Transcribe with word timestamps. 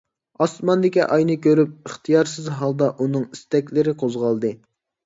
ئاسماندىكى 0.43 1.03
ئاينى 1.17 1.35
كۆرۈپ 1.47 1.75
ئىختىيارسىز 1.91 2.51
ھالدا 2.63 2.91
ئۇنىڭ 2.97 3.31
ئىستەكلىرى 3.31 3.97
قوزغالدى. 4.05 4.57